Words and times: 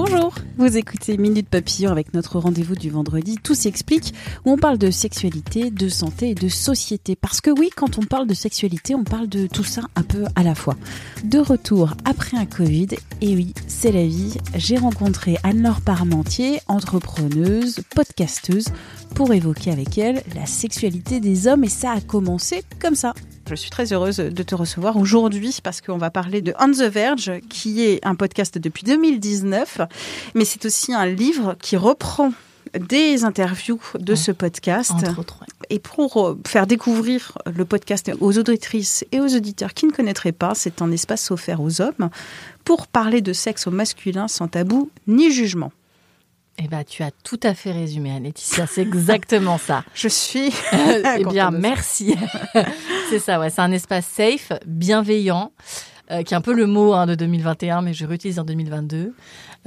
Bonjour, 0.00 0.32
vous 0.58 0.76
écoutez 0.76 1.16
Minute 1.16 1.48
Papillon 1.48 1.90
avec 1.90 2.14
notre 2.14 2.38
rendez-vous 2.38 2.76
du 2.76 2.88
vendredi 2.88 3.36
Tout 3.42 3.56
s'explique 3.56 4.14
où 4.44 4.52
on 4.52 4.56
parle 4.56 4.78
de 4.78 4.92
sexualité, 4.92 5.72
de 5.72 5.88
santé 5.88 6.30
et 6.30 6.34
de 6.36 6.46
société. 6.46 7.16
Parce 7.16 7.40
que 7.40 7.50
oui, 7.50 7.70
quand 7.74 7.98
on 7.98 8.02
parle 8.02 8.28
de 8.28 8.34
sexualité, 8.34 8.94
on 8.94 9.02
parle 9.02 9.26
de 9.26 9.48
tout 9.48 9.64
ça 9.64 9.80
un 9.96 10.04
peu 10.04 10.26
à 10.36 10.44
la 10.44 10.54
fois. 10.54 10.76
De 11.24 11.40
retour 11.40 11.94
après 12.04 12.36
un 12.36 12.46
Covid, 12.46 12.90
et 13.20 13.34
oui, 13.34 13.54
c'est 13.66 13.90
la 13.90 14.06
vie, 14.06 14.36
j'ai 14.54 14.76
rencontré 14.76 15.36
Anne-Laure 15.42 15.80
Parmentier, 15.80 16.60
entrepreneuse, 16.68 17.80
podcasteuse, 17.92 18.68
pour 19.16 19.32
évoquer 19.32 19.72
avec 19.72 19.98
elle 19.98 20.22
la 20.36 20.46
sexualité 20.46 21.18
des 21.18 21.48
hommes 21.48 21.64
et 21.64 21.68
ça 21.68 21.90
a 21.90 22.00
commencé 22.00 22.62
comme 22.78 22.94
ça. 22.94 23.14
Je 23.48 23.54
suis 23.54 23.70
très 23.70 23.94
heureuse 23.94 24.18
de 24.18 24.42
te 24.42 24.54
recevoir 24.54 24.98
aujourd'hui 24.98 25.56
parce 25.62 25.80
qu'on 25.80 25.96
va 25.96 26.10
parler 26.10 26.42
de 26.42 26.52
On 26.60 26.70
the 26.70 26.82
Verge, 26.82 27.32
qui 27.48 27.82
est 27.82 27.98
un 28.04 28.14
podcast 28.14 28.58
depuis 28.58 28.84
2019, 28.84 29.80
mais 30.34 30.44
c'est 30.44 30.66
aussi 30.66 30.92
un 30.92 31.06
livre 31.06 31.56
qui 31.60 31.78
reprend 31.78 32.32
des 32.78 33.24
interviews 33.24 33.80
de 33.98 34.14
ce 34.14 34.32
podcast. 34.32 34.90
Entre 34.90 35.18
autres, 35.18 35.38
ouais. 35.40 35.46
Et 35.70 35.78
pour 35.78 36.26
euh, 36.26 36.38
faire 36.46 36.66
découvrir 36.66 37.38
le 37.46 37.64
podcast 37.64 38.10
aux 38.20 38.38
auditrices 38.38 39.06
et 39.12 39.20
aux 39.20 39.34
auditeurs 39.34 39.72
qui 39.72 39.86
ne 39.86 39.92
connaîtraient 39.92 40.32
pas, 40.32 40.54
c'est 40.54 40.82
un 40.82 40.92
espace 40.92 41.30
offert 41.30 41.62
aux 41.62 41.80
hommes 41.80 42.10
pour 42.64 42.86
parler 42.86 43.22
de 43.22 43.32
sexe 43.32 43.66
au 43.66 43.70
masculin 43.70 44.28
sans 44.28 44.48
tabou 44.48 44.90
ni 45.06 45.30
jugement. 45.32 45.72
Eh 46.60 46.66
ben, 46.66 46.82
tu 46.84 47.02
as 47.02 47.10
tout 47.22 47.38
à 47.44 47.54
fait 47.54 47.70
résumé, 47.70 48.18
Laetitia. 48.18 48.66
C'est 48.66 48.82
exactement 48.82 49.58
ça. 49.58 49.84
Je 49.94 50.08
suis. 50.08 50.52
eh 50.72 51.24
bien, 51.30 51.50
merci. 51.50 52.16
c'est 53.10 53.20
ça, 53.20 53.38
ouais. 53.38 53.50
C'est 53.50 53.60
un 53.60 53.70
espace 53.72 54.06
safe, 54.06 54.52
bienveillant, 54.66 55.52
euh, 56.10 56.22
qui 56.22 56.34
est 56.34 56.36
un 56.36 56.40
peu 56.40 56.52
le 56.54 56.66
mot 56.66 56.94
hein, 56.94 57.06
de 57.06 57.14
2021, 57.14 57.82
mais 57.82 57.94
je 57.94 58.04
réutilise 58.06 58.38
en 58.40 58.44
2022. 58.44 59.14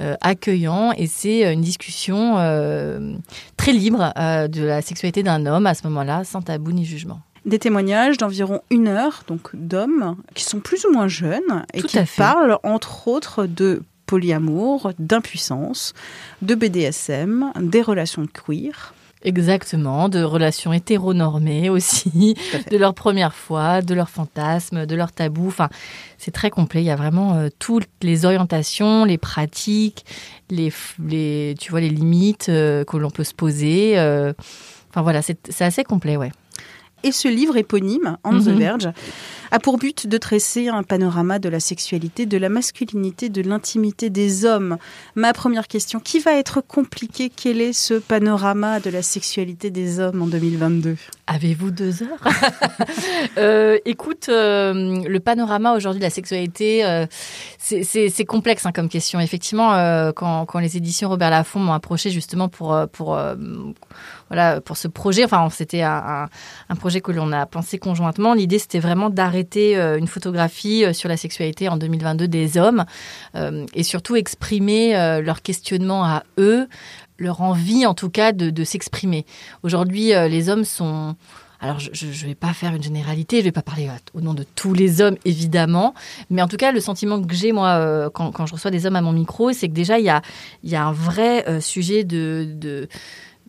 euh, 0.00 0.16
accueillant 0.20 0.92
et 0.96 1.06
c'est 1.06 1.46
euh, 1.46 1.52
une 1.52 1.60
discussion 1.60 2.38
euh, 2.38 3.14
très 3.56 3.72
libre 3.72 4.12
de 4.48 4.62
la 4.64 4.82
sexualité 4.82 5.22
d'un 5.22 5.46
homme 5.46 5.66
à 5.66 5.74
ce 5.74 5.86
moment-là, 5.86 6.24
sans 6.24 6.42
tabou 6.42 6.72
ni 6.72 6.84
jugement. 6.84 7.20
Des 7.44 7.58
témoignages 7.58 8.18
d'environ 8.18 8.60
une 8.70 8.88
heure, 8.88 9.24
donc 9.26 9.50
d'hommes 9.54 10.16
qui 10.34 10.44
sont 10.44 10.60
plus 10.60 10.84
ou 10.84 10.92
moins 10.92 11.08
jeunes 11.08 11.64
et 11.74 11.80
Tout 11.80 11.88
qui 11.88 11.98
parlent 12.16 12.58
entre 12.62 13.08
autres 13.08 13.46
de 13.46 13.82
polyamour, 14.12 14.92
d'impuissance, 14.98 15.94
de 16.42 16.54
BDSM, 16.54 17.50
des 17.62 17.80
relations 17.80 18.26
queer. 18.26 18.92
Exactement, 19.22 20.10
de 20.10 20.22
relations 20.22 20.74
hétéronormées 20.74 21.70
aussi, 21.70 22.34
de 22.70 22.76
leur 22.76 22.92
première 22.92 23.32
fois, 23.32 23.80
de 23.80 23.94
leurs 23.94 24.10
fantasmes, 24.10 24.84
de 24.84 24.94
leurs 24.94 25.12
tabous. 25.12 25.48
Enfin, 25.48 25.70
c'est 26.18 26.30
très 26.30 26.50
complet. 26.50 26.82
Il 26.82 26.86
y 26.86 26.90
a 26.90 26.96
vraiment 26.96 27.36
euh, 27.36 27.48
toutes 27.58 27.88
les 28.02 28.26
orientations, 28.26 29.06
les 29.06 29.16
pratiques, 29.16 30.04
les, 30.50 30.70
les 31.02 31.54
tu 31.58 31.70
vois, 31.70 31.80
les 31.80 31.88
limites 31.88 32.50
euh, 32.50 32.84
que 32.84 32.98
l'on 32.98 33.10
peut 33.10 33.24
se 33.24 33.32
poser. 33.32 33.98
euh. 33.98 34.34
Enfin 34.90 35.00
voilà, 35.00 35.22
c'est 35.22 35.38
c'est 35.48 35.64
assez 35.64 35.84
complet, 35.84 36.18
ouais. 36.18 36.32
Et 37.04 37.12
ce 37.12 37.28
livre 37.28 37.56
éponyme, 37.56 38.16
On 38.24 38.38
the 38.38 38.46
Mhm. 38.48 38.58
Verge, 38.58 38.88
a 39.50 39.58
pour 39.58 39.76
but 39.78 40.06
de 40.06 40.16
tresser 40.18 40.68
un 40.68 40.82
panorama 40.82 41.38
de 41.38 41.48
la 41.48 41.60
sexualité, 41.60 42.24
de 42.26 42.38
la 42.38 42.48
masculinité, 42.48 43.28
de 43.28 43.42
l'intimité 43.42 44.08
des 44.08 44.44
hommes. 44.44 44.78
Ma 45.14 45.32
première 45.32 45.68
question, 45.68 46.00
qui 46.00 46.20
va 46.20 46.32
être 46.34 46.60
compliqué 46.60 47.30
Quel 47.34 47.60
est 47.60 47.72
ce 47.74 47.94
panorama 47.94 48.80
de 48.80 48.88
la 48.90 49.02
sexualité 49.02 49.70
des 49.70 50.00
hommes 50.00 50.22
en 50.22 50.26
2022 50.26 50.96
Avez-vous 51.26 51.70
deux 51.70 52.02
heures? 52.02 52.22
Euh, 53.38 53.78
Écoute, 53.84 54.28
euh, 54.28 55.02
le 55.06 55.20
panorama 55.20 55.74
aujourd'hui 55.74 56.00
de 56.00 56.04
la 56.04 56.10
sexualité, 56.10 56.84
euh, 56.84 57.06
c'est- 57.58 58.24
complexe 58.24 58.66
hein, 58.66 58.72
comme 58.72 58.88
question. 58.88 59.20
Effectivement, 59.20 59.72
quand, 60.14 60.46
quand 60.46 60.58
les 60.58 60.76
éditions 60.76 61.08
Robert 61.08 61.30
Laffont 61.30 61.58
m'ont 61.60 61.72
approché 61.72 62.10
justement 62.10 62.48
pour 62.48 62.76
pour 62.92 63.18
voilà 64.32 64.62
pour 64.62 64.78
ce 64.78 64.88
projet, 64.88 65.26
enfin 65.26 65.46
c'était 65.50 65.82
un, 65.82 66.28
projet 66.78 67.02
que 67.02 67.12
l'on 67.12 67.32
a 67.32 67.44
pensé 67.44 67.78
conjointement. 67.78 68.32
L'idée 68.32 68.58
c'était 68.58 68.78
vraiment 68.78 69.10
d'arrêter 69.10 69.76
euh, 69.76 69.98
une 69.98 70.06
photographie 70.06 70.86
euh, 70.86 70.94
sur 70.94 71.10
la 71.10 71.18
sexualité 71.18 71.68
en 71.68 71.76
2022 71.76 72.28
des 72.28 72.56
hommes 72.56 72.86
euh, 73.34 73.66
et 73.74 73.82
surtout 73.82 74.16
exprimer 74.16 74.92
leur 75.22 75.42
questionnement 75.42 76.04
à 76.04 76.22
eux, 76.38 76.66
leur 77.18 77.42
envie 77.42 77.84
en 77.84 77.92
tout 77.92 78.08
cas 78.08 78.32
de, 78.32 78.64
s'exprimer. 78.64 79.26
Aujourd'hui, 79.62 80.12
les 80.12 80.48
hommes 80.48 80.64
sont 80.64 81.14
alors, 81.60 81.78
je 81.78 82.06
ne 82.06 82.28
vais 82.28 82.34
pas 82.34 82.52
faire 82.52 82.74
une 82.74 82.82
généralité, 82.82 83.38
je 83.38 83.44
vais 83.44 83.52
pas 83.52 83.62
parler 83.62 83.88
au 84.14 84.20
nom 84.20 84.34
de 84.34 84.44
tous 84.56 84.74
les 84.74 85.00
hommes, 85.00 85.16
évidemment, 85.24 85.94
mais 86.28 86.42
en 86.42 86.48
tout 86.48 86.56
cas, 86.56 86.72
le 86.72 86.80
sentiment 86.80 87.22
que 87.22 87.34
j'ai, 87.36 87.52
moi, 87.52 88.10
quand, 88.12 88.46
je 88.46 88.52
reçois 88.52 88.72
des 88.72 88.84
hommes 88.84 88.96
à 88.96 89.00
mon 89.00 89.12
micro, 89.12 89.52
c'est 89.52 89.68
que 89.68 89.72
déjà, 89.72 90.00
il 90.00 90.04
y 90.04 90.08
a, 90.74 90.84
un 90.84 90.92
vrai 90.92 91.60
sujet 91.60 92.02
de, 92.02 92.88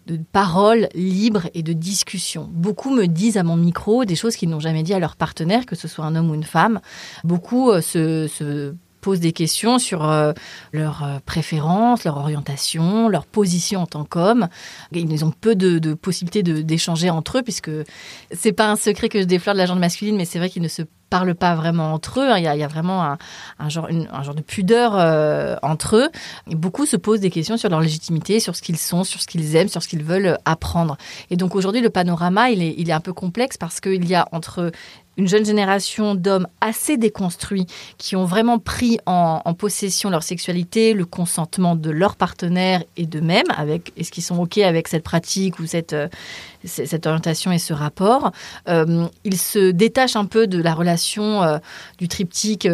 de 0.08 0.18
parole 0.31 0.90
libre 0.94 1.50
et 1.53 1.64
de 1.64 1.74
discussion. 1.74 2.50
Beaucoup 2.52 2.90
me 2.90 3.06
disent 3.06 3.38
à 3.38 3.44
mon 3.44 3.56
micro 3.56 4.06
des 4.06 4.16
choses 4.16 4.36
qu'ils 4.36 4.50
n'ont 4.50 4.59
jamais 4.59 4.84
dit 4.84 4.94
à 4.94 5.00
leur 5.00 5.16
partenaire, 5.16 5.66
que 5.66 5.75
ce 5.75 5.88
soit 5.88 6.06
un 6.06 6.16
homme 6.16 6.31
ou 6.31 6.36
une 6.36 6.44
femme. 6.44 6.81
Beaucoup 7.24 7.72
euh, 7.72 7.81
se, 7.81 8.28
se 8.28 8.75
posent 9.03 9.19
des 9.19 9.34
questions 9.34 9.78
sur 9.80 10.09
euh, 10.09 10.31
leurs 10.72 11.03
euh, 11.03 11.19
préférences, 11.25 12.06
leur 12.06 12.18
orientation, 12.18 13.09
leur 13.09 13.25
position 13.25 13.81
en 13.81 13.86
tant 13.86 14.06
qu'homme. 14.06 14.47
Ils 14.94 15.25
ont 15.25 15.31
peu 15.31 15.56
de, 15.56 15.94
possibilités 15.94 16.41
d'échanger 16.41 17.09
entre 17.09 17.40
eux, 17.40 17.42
puisque 17.44 17.69
c'est 18.31 18.53
pas 18.53 18.72
un 18.72 18.78
secret 18.78 19.09
que 19.09 19.19
je 19.19 19.25
déflore 19.25 19.53
de 19.53 19.59
la 19.59 19.66
genre 19.66 19.75
masculine, 19.75 20.16
mais 20.16 20.25
c'est 20.25 20.40
vrai 20.40 20.50
qu'ils 20.50 20.63
ne 20.63 20.68
se 20.69 20.84
parlent 21.09 21.36
pas 21.36 21.53
vraiment 21.53 21.94
entre 21.94 22.22
eux. 22.22 22.38
Il 22.38 22.44
y 22.44 22.47
a, 22.47 22.56
il 22.56 22.59
y 22.59 22.63
a 22.63 22.68
vraiment 22.68 23.03
un, 23.59 23.69
genre, 23.69 23.88
un 23.88 24.24
genre 24.24 24.34
de 24.34 24.42
pudeur 24.42 24.94
euh, 24.96 25.56
entre 25.62 25.97
eux. 25.97 26.09
Beaucoup 26.47 26.88
se 26.88 26.97
posent 26.97 27.19
des 27.19 27.30
questions 27.30 27.56
sur 27.56 27.69
leur 27.69 27.81
légitimité, 27.81 28.40
sur 28.40 28.56
ce 28.56 28.63
qu'ils 28.63 28.80
sont, 28.80 29.03
sur 29.03 29.22
ce 29.22 29.28
qu'ils 29.28 29.56
aiment, 29.56 29.68
sur 29.68 29.84
ce 29.84 29.88
qu'ils 29.88 30.03
veulent 30.03 30.40
apprendre. 30.46 30.97
Et 31.30 31.36
donc 31.36 31.53
aujourd'hui, 31.56 31.81
le 31.81 31.92
panorama, 31.92 32.52
est, 32.52 32.56
il 32.56 32.90
est 32.90 32.94
un 32.94 33.00
peu 33.00 33.13
complexe 33.13 33.58
parce 33.58 33.80
qu'il 33.80 34.08
y 34.08 34.16
a 34.16 34.28
entre 34.31 34.72
une 35.18 35.28
jeune 35.28 35.46
génération 35.46 36.16
d'hommes 36.16 36.47
assez 36.62 36.97
déconstruits 36.97 37.68
qui 37.97 38.16
ont 38.16 38.25
vraiment 38.25 38.59
pris 38.59 39.00
en, 39.06 39.41
possession 39.53 40.09
leur 40.09 40.24
sexualité, 40.24 40.94
le 40.94 41.06
consentement 41.06 41.75
de 41.75 41.91
leur 41.91 42.16
partenaire 42.16 42.84
et 42.97 43.06
d'eux-mêmes, 43.06 43.46
avec 43.56 43.94
est-ce 43.97 44.12
qu'ils 44.12 44.24
sont 44.24 44.40
ok 44.40 44.57
avec 44.59 44.88
cette 44.88 45.03
pratique 45.03 45.59
ou 45.59 45.68
cette 45.68 45.94
euh, 45.94 46.07
orientation 47.06 47.51
et 47.51 47.59
ce 47.59 47.74
rapport. 47.74 48.31
Euh, 48.68 49.06
ils 49.24 49.38
se 49.38 49.72
détachent 49.72 50.16
un 50.16 50.25
peu 50.25 50.47
de 50.47 50.62
la 50.62 50.74
relation 50.74 51.44
euh, 51.44 51.59
du 52.00 52.07
triptyque 52.07 52.68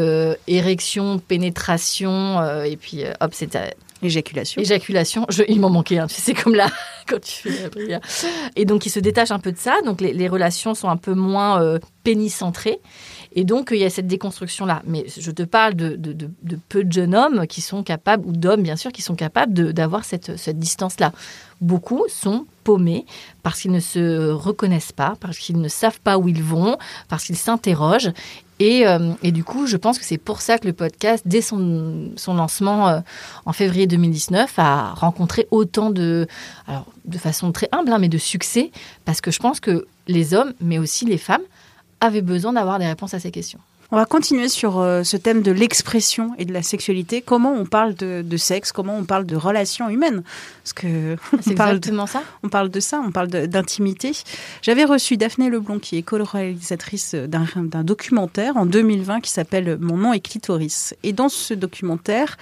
érection, 0.47 1.19
pénétration 1.19 2.63
et 2.63 2.77
puis 2.77 3.03
hop 3.19 3.31
c'est 3.33 3.55
euh, 4.03 4.61
Éjaculation. 4.61 5.25
Je, 5.29 5.43
il 5.47 5.59
m'en 5.59 5.69
manquait 5.69 5.99
un, 5.99 6.07
tu 6.07 6.15
sais, 6.21 6.33
comme 6.33 6.55
là, 6.55 6.67
quand 7.07 7.19
tu 7.21 7.49
fais 7.49 7.63
la 7.63 7.69
prière. 7.69 7.99
Et 8.55 8.65
donc, 8.65 8.85
il 8.85 8.89
se 8.89 8.99
détache 8.99 9.31
un 9.31 9.39
peu 9.39 9.51
de 9.51 9.57
ça. 9.57 9.75
Donc, 9.85 10.01
les, 10.01 10.27
relations 10.27 10.75
sont 10.75 10.89
un 10.89 10.97
peu 10.97 11.13
moins 11.13 11.61
euh, 11.61 11.79
pénicentrées. 12.03 12.79
Et 13.33 13.43
donc, 13.43 13.69
il 13.71 13.77
y 13.77 13.85
a 13.85 13.89
cette 13.89 14.07
déconstruction-là. 14.07 14.81
Mais 14.85 15.05
je 15.17 15.31
te 15.31 15.43
parle 15.43 15.75
de, 15.75 15.95
de- 15.95 16.29
peu 16.69 16.83
de 16.83 16.91
jeunes 16.91 17.15
hommes 17.15 17.47
qui 17.47 17.61
sont 17.61 17.83
capables, 17.83 18.25
ou 18.27 18.31
d'hommes, 18.31 18.63
bien 18.63 18.75
sûr, 18.75 18.91
qui 18.91 19.01
sont 19.01 19.15
capables 19.15 19.73
d'avoir 19.73 20.03
cette, 20.05 20.37
cette 20.37 20.59
distance-là. 20.59 21.11
Beaucoup 21.61 22.05
sont 22.07 22.45
paumés 22.63 23.05
parce 23.43 23.61
qu'ils 23.61 23.71
ne 23.71 23.79
se 23.79 24.31
reconnaissent 24.31 24.91
pas, 24.93 25.15
parce 25.19 25.37
qu'ils 25.37 25.59
ne 25.59 25.67
savent 25.67 25.99
pas 25.99 26.17
où 26.17 26.27
ils 26.29 26.43
vont, 26.43 26.77
parce 27.09 27.25
qu'ils 27.25 27.35
s'interrogent. 27.37 28.11
Et, 28.59 28.85
euh, 28.85 29.13
et 29.23 29.31
du 29.31 29.43
coup, 29.43 29.67
je 29.67 29.77
pense 29.77 29.97
que 29.97 30.05
c'est 30.05 30.17
pour 30.17 30.41
ça 30.41 30.57
que 30.57 30.67
le 30.67 30.73
podcast, 30.73 31.23
dès 31.25 31.41
son, 31.41 32.11
son 32.17 32.33
lancement 32.33 32.89
euh, 32.89 32.99
en 33.45 33.53
février 33.53 33.87
2019, 33.87 34.53
a 34.57 34.93
rencontré 34.93 35.47
autant 35.49 35.89
de, 35.89 36.27
alors 36.67 36.85
de 37.05 37.17
façon 37.17 37.51
très 37.53 37.69
humble, 37.71 37.91
hein, 37.91 37.99
mais 37.99 38.09
de 38.09 38.17
succès, 38.17 38.71
parce 39.05 39.21
que 39.21 39.31
je 39.31 39.39
pense 39.39 39.59
que 39.61 39.87
les 40.07 40.33
hommes, 40.33 40.53
mais 40.59 40.77
aussi 40.77 41.05
les 41.05 41.17
femmes, 41.17 41.41
avaient 42.01 42.21
besoin 42.21 42.53
d'avoir 42.53 42.79
des 42.79 42.85
réponses 42.85 43.13
à 43.13 43.19
ces 43.19 43.31
questions. 43.31 43.59
On 43.91 43.95
va 43.95 44.05
continuer 44.05 44.49
sur 44.49 44.79
euh, 44.79 45.01
ce 45.01 45.17
thème 45.17 45.41
de 45.41 45.51
l'expression 45.51 46.31
et 46.37 46.45
de 46.45 46.53
la 46.53 46.61
sexualité. 46.61 47.23
Comment 47.23 47.53
on 47.53 47.65
parle 47.65 47.95
de, 47.95 48.21
de 48.21 48.37
sexe, 48.37 48.71
comment 48.71 48.95
on 48.95 49.03
parle 49.03 49.25
de 49.25 49.35
relations 49.35 49.89
humaines? 49.89 50.21
Parce 50.63 50.73
que 50.73 51.15
on 51.47 51.55
parle, 51.55 51.79
de, 51.79 52.05
ça. 52.05 52.23
on 52.43 52.49
parle 52.49 52.69
de 52.69 52.79
ça, 52.79 53.01
on 53.03 53.11
parle 53.11 53.29
d'intimité. 53.29 54.11
J'avais 54.61 54.85
reçu 54.85 55.17
Daphné 55.17 55.49
Leblond, 55.49 55.79
qui 55.79 55.97
est 55.97 56.03
co-réalisatrice 56.03 57.15
d'un 57.15 57.47
d'un 57.55 57.83
documentaire 57.83 58.57
en 58.57 58.67
2020 58.67 59.21
qui 59.21 59.31
s'appelle 59.31 59.77
Mon 59.79 59.97
nom 59.97 60.13
est 60.13 60.19
clitoris. 60.19 60.93
Et 61.01 61.11
dans 61.11 61.29
ce 61.29 61.55
documentaire, 61.55 62.37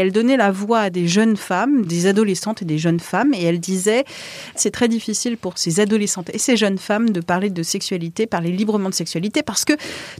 elle 0.00 0.12
donnait 0.12 0.36
la 0.36 0.50
voix 0.50 0.80
à 0.80 0.90
des 0.90 1.06
jeunes 1.06 1.36
femmes, 1.36 1.84
des 1.84 2.06
adolescentes 2.06 2.62
et 2.62 2.64
des 2.64 2.78
jeunes 2.78 3.00
femmes, 3.00 3.34
et 3.34 3.44
elle 3.44 3.60
disait 3.60 4.04
c'est 4.56 4.70
très 4.70 4.88
difficile 4.88 5.36
pour 5.36 5.58
ces 5.58 5.80
adolescentes 5.80 6.30
et 6.34 6.38
ces 6.38 6.56
jeunes 6.56 6.78
femmes 6.78 7.10
de 7.10 7.20
parler 7.20 7.50
de 7.50 7.62
sexualité, 7.62 8.26
parler 8.26 8.50
librement 8.50 8.88
de 8.88 8.94
sexualité, 8.94 9.42
parce 9.42 9.64
que 9.64 9.74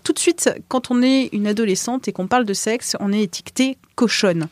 tout 0.04 0.12
de 0.12 0.18
suite, 0.18 0.50
quand 0.68 0.90
on 0.90 1.02
est 1.02 1.30
une 1.32 1.46
adolescente 1.46 2.08
et 2.08 2.12
qu'on 2.12 2.26
parle 2.26 2.44
de 2.44 2.54
sexe, 2.54 2.96
on 3.00 3.12
est 3.12 3.22
étiqueté 3.22 3.76
cochonne. 3.94 4.48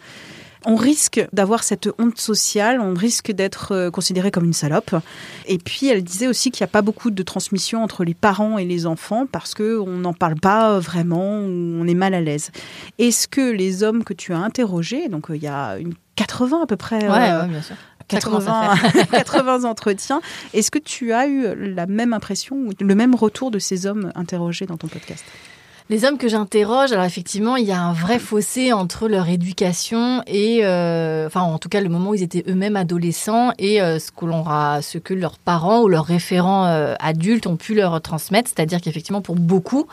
On 0.66 0.76
risque 0.76 1.26
d'avoir 1.32 1.62
cette 1.62 1.88
honte 1.98 2.18
sociale, 2.18 2.80
on 2.80 2.94
risque 2.94 3.30
d'être 3.32 3.72
euh, 3.72 3.90
considéré 3.90 4.30
comme 4.30 4.44
une 4.44 4.52
salope. 4.52 4.94
Et 5.46 5.58
puis, 5.58 5.86
elle 5.88 6.02
disait 6.02 6.26
aussi 6.26 6.50
qu'il 6.50 6.64
n'y 6.64 6.68
a 6.68 6.72
pas 6.72 6.82
beaucoup 6.82 7.10
de 7.10 7.22
transmission 7.22 7.82
entre 7.82 8.04
les 8.04 8.14
parents 8.14 8.58
et 8.58 8.64
les 8.64 8.86
enfants 8.86 9.26
parce 9.30 9.54
qu'on 9.54 9.86
n'en 9.86 10.12
parle 10.12 10.36
pas 10.36 10.78
vraiment, 10.78 11.22
on 11.22 11.86
est 11.86 11.94
mal 11.94 12.14
à 12.14 12.20
l'aise. 12.20 12.50
Est-ce 12.98 13.28
que 13.28 13.50
les 13.52 13.82
hommes 13.82 14.04
que 14.04 14.14
tu 14.14 14.32
as 14.32 14.38
interrogés, 14.38 15.08
donc 15.08 15.30
euh, 15.30 15.36
il 15.36 15.42
y 15.42 15.48
a 15.48 15.78
une 15.78 15.94
80 16.16 16.62
à 16.62 16.66
peu 16.66 16.76
près, 16.76 17.08
Ouais, 17.08 17.30
euh, 17.30 17.42
ouais, 17.42 17.48
bien 17.48 17.62
sûr. 17.62 17.76
Ça 18.10 18.20
commence 18.20 18.46
à 18.48 18.74
80, 18.74 19.06
80 19.12 19.64
entretiens. 19.68 20.20
Est-ce 20.54 20.70
que 20.70 20.78
tu 20.78 21.12
as 21.12 21.26
eu 21.26 21.54
la 21.54 21.86
même 21.86 22.14
impression 22.14 22.56
ou 22.56 22.72
le 22.80 22.94
même 22.94 23.14
retour 23.14 23.50
de 23.50 23.58
ces 23.58 23.86
hommes 23.86 24.12
interrogés 24.14 24.64
dans 24.64 24.78
ton 24.78 24.88
podcast? 24.88 25.24
Les 25.90 26.04
hommes 26.04 26.18
que 26.18 26.28
j'interroge, 26.28 26.92
alors 26.92 27.06
effectivement, 27.06 27.56
il 27.56 27.64
y 27.64 27.72
a 27.72 27.80
un 27.80 27.94
vrai 27.94 28.18
fossé 28.18 28.74
entre 28.74 29.08
leur 29.08 29.30
éducation 29.30 30.22
et, 30.26 30.58
euh, 30.62 31.26
enfin, 31.26 31.40
en 31.40 31.56
tout 31.56 31.70
cas, 31.70 31.80
le 31.80 31.88
moment 31.88 32.10
où 32.10 32.14
ils 32.14 32.22
étaient 32.22 32.44
eux-mêmes 32.46 32.76
adolescents 32.76 33.52
et 33.58 33.80
euh, 33.80 33.98
ce 33.98 34.10
que 34.98 35.14
leurs 35.14 35.38
parents 35.38 35.80
ou 35.80 35.88
leurs 35.88 36.04
référents 36.04 36.66
euh, 36.66 36.94
adultes 37.00 37.46
ont 37.46 37.56
pu 37.56 37.74
leur 37.74 38.02
transmettre. 38.02 38.50
C'est-à-dire 38.54 38.82
qu'effectivement, 38.82 39.22
pour 39.22 39.36
beaucoup, 39.36 39.86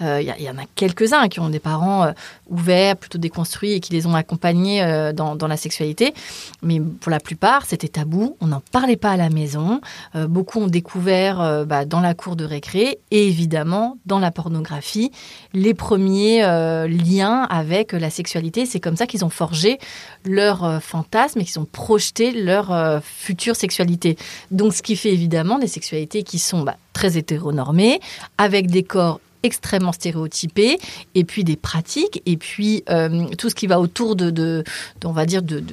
il 0.00 0.34
y, 0.38 0.48
en 0.48 0.56
a 0.56 0.64
quelques-uns 0.74 1.28
qui 1.28 1.38
ont 1.38 1.50
des 1.50 1.58
parents 1.58 2.12
ouverts, 2.48 2.96
plutôt 2.96 3.18
déconstruits 3.18 3.72
et 3.72 3.80
qui 3.80 3.92
les 3.92 4.06
ont 4.06 4.14
accompagnés 4.14 5.12
dans, 5.14 5.36
la 5.46 5.56
sexualité. 5.58 6.14
Mais 6.62 6.80
pour 6.80 7.10
la 7.10 7.20
plupart, 7.20 7.66
c'était 7.66 7.88
tabou. 7.88 8.36
On 8.40 8.46
n'en 8.46 8.62
parlait 8.72 8.96
pas 8.96 9.10
à 9.10 9.16
la 9.16 9.28
maison. 9.28 9.80
Beaucoup 10.14 10.60
ont 10.60 10.66
découvert 10.66 11.64
bah, 11.66 11.84
dans 11.84 12.00
la 12.00 12.14
cour 12.14 12.36
de 12.36 12.44
récré 12.44 12.98
et 13.10 13.28
évidemment 13.28 13.98
dans 14.06 14.18
la 14.18 14.30
pornographie 14.30 15.10
les 15.52 15.74
premiers 15.74 16.44
euh, 16.44 16.88
liens 16.88 17.42
avec 17.50 17.92
la 17.92 18.10
sexualité. 18.10 18.66
C'est 18.66 18.80
comme 18.80 18.96
ça 18.96 19.06
qu'ils 19.06 19.24
ont 19.24 19.30
forgé 19.30 19.78
leur 20.24 20.64
euh, 20.64 20.80
fantasme 20.80 21.40
et 21.40 21.44
qu'ils 21.44 21.58
ont 21.60 21.66
projeté 21.70 22.32
leur 22.32 22.72
euh, 22.72 23.00
future 23.02 23.56
sexualité. 23.56 24.16
Donc, 24.50 24.74
ce 24.74 24.82
qui 24.82 24.96
fait 24.96 25.12
évidemment 25.12 25.58
des 25.58 25.66
sexualités 25.66 26.22
qui 26.22 26.38
sont 26.38 26.62
bah, 26.62 26.76
très 26.92 27.16
hétéronormées, 27.16 28.00
avec 28.38 28.70
des 28.70 28.82
corps 28.82 29.20
extrêmement 29.42 29.92
stéréotypés 29.92 30.78
et 31.16 31.24
puis 31.24 31.42
des 31.42 31.56
pratiques 31.56 32.22
et 32.26 32.36
puis 32.36 32.84
euh, 32.88 33.26
tout 33.38 33.50
ce 33.50 33.56
qui 33.56 33.66
va 33.66 33.80
autour 33.80 34.14
de, 34.14 34.62
on 35.04 35.10
va 35.12 35.26
dire 35.26 35.42
de- 35.42 35.64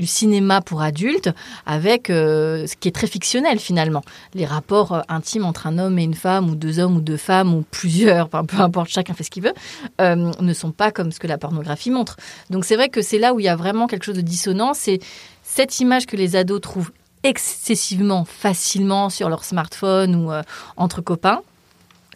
du 0.00 0.06
cinéma 0.06 0.60
pour 0.62 0.82
adultes 0.82 1.30
avec 1.66 2.10
euh, 2.10 2.66
ce 2.66 2.74
qui 2.74 2.88
est 2.88 2.92
très 2.92 3.06
fictionnel 3.06 3.58
finalement 3.60 4.02
les 4.34 4.46
rapports 4.46 4.92
euh, 4.92 5.00
intimes 5.08 5.44
entre 5.44 5.66
un 5.68 5.78
homme 5.78 5.98
et 5.98 6.02
une 6.02 6.14
femme 6.14 6.50
ou 6.50 6.54
deux 6.56 6.78
hommes 6.80 6.96
ou 6.96 7.00
deux 7.00 7.16
femmes 7.18 7.54
ou 7.54 7.62
plusieurs 7.70 8.28
peu 8.28 8.56
importe 8.58 8.88
chacun 8.90 9.14
fait 9.14 9.22
ce 9.24 9.30
qu'il 9.30 9.42
veut 9.44 9.52
euh, 10.00 10.32
ne 10.40 10.54
sont 10.54 10.72
pas 10.72 10.90
comme 10.90 11.12
ce 11.12 11.20
que 11.20 11.26
la 11.28 11.38
pornographie 11.38 11.90
montre 11.90 12.16
donc 12.48 12.64
c'est 12.64 12.74
vrai 12.76 12.88
que 12.88 13.02
c'est 13.02 13.18
là 13.18 13.34
où 13.34 13.40
il 13.40 13.44
y 13.44 13.48
a 13.48 13.56
vraiment 13.56 13.86
quelque 13.86 14.04
chose 14.04 14.16
de 14.16 14.20
dissonant 14.22 14.72
c'est 14.74 14.98
cette 15.44 15.78
image 15.80 16.06
que 16.06 16.16
les 16.16 16.34
ados 16.34 16.60
trouvent 16.60 16.90
excessivement 17.22 18.24
facilement 18.24 19.10
sur 19.10 19.28
leur 19.28 19.44
smartphone 19.44 20.16
ou 20.16 20.30
entre 20.76 21.00
copains 21.02 21.42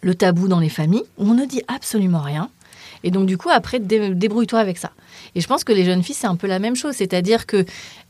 le 0.01 0.13
tabou 0.13 0.47
dans 0.47 0.59
les 0.59 0.69
familles, 0.69 1.03
où 1.17 1.29
on 1.31 1.33
ne 1.33 1.45
dit 1.45 1.63
absolument 1.67 2.19
rien. 2.21 2.49
Et 3.03 3.09
donc, 3.09 3.25
du 3.25 3.37
coup, 3.37 3.49
après, 3.49 3.79
dé- 3.79 4.13
débrouille-toi 4.13 4.59
avec 4.59 4.77
ça. 4.77 4.91
Et 5.35 5.41
je 5.41 5.47
pense 5.47 5.63
que 5.63 5.73
les 5.73 5.85
jeunes 5.85 6.03
filles, 6.03 6.15
c'est 6.15 6.27
un 6.27 6.35
peu 6.35 6.47
la 6.47 6.59
même 6.59 6.75
chose. 6.75 6.95
C'est-à-dire 6.95 7.45
que 7.45 7.65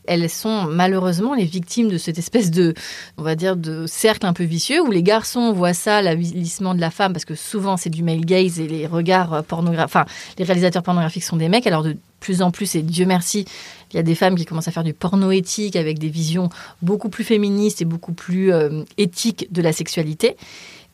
elles 0.07 0.29
sont 0.29 0.65
malheureusement 0.65 1.33
les 1.33 1.45
victimes 1.45 1.89
de 1.89 1.97
cette 1.97 2.17
espèce 2.17 2.51
de, 2.51 2.73
on 3.17 3.23
va 3.23 3.35
dire, 3.35 3.55
de 3.55 3.87
cercle 3.87 4.25
un 4.25 4.33
peu 4.33 4.43
vicieux 4.43 4.81
où 4.81 4.91
les 4.91 5.03
garçons 5.03 5.51
voient 5.51 5.73
ça, 5.73 6.01
l'avilissement 6.01 6.75
de 6.75 6.79
la 6.81 6.91
femme, 6.91 7.11
parce 7.11 7.25
que 7.25 7.35
souvent 7.35 7.75
c'est 7.75 7.89
du 7.89 8.03
male 8.03 8.23
gaze 8.23 8.59
et 8.59 8.67
les 8.67 8.85
regards 8.85 9.43
pornographiques, 9.43 9.85
enfin, 9.85 10.05
les 10.37 10.45
réalisateurs 10.45 10.83
pornographiques 10.83 11.23
sont 11.23 11.37
des 11.37 11.49
mecs. 11.49 11.65
Alors, 11.67 11.83
de 11.83 11.97
plus 12.19 12.41
en 12.41 12.51
plus, 12.51 12.75
et 12.75 12.81
Dieu 12.81 13.05
merci, 13.05 13.45
il 13.91 13.97
y 13.97 13.99
a 13.99 14.03
des 14.03 14.15
femmes 14.15 14.35
qui 14.35 14.45
commencent 14.45 14.67
à 14.67 14.71
faire 14.71 14.83
du 14.83 14.93
porno 14.93 15.31
éthique 15.31 15.75
avec 15.75 15.99
des 15.99 16.09
visions 16.09 16.49
beaucoup 16.81 17.09
plus 17.09 17.23
féministes 17.23 17.81
et 17.81 17.85
beaucoup 17.85 18.13
plus 18.13 18.51
euh, 18.51 18.83
éthiques 18.97 19.47
de 19.51 19.61
la 19.61 19.73
sexualité. 19.73 20.35